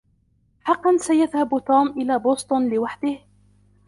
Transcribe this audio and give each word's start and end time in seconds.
أحقّا 0.67 0.97
سيذهب 0.97 1.63
توم 1.67 1.87
إلى 1.87 2.19
بوسطن 2.19 2.69
لوحده؟ 2.69 3.17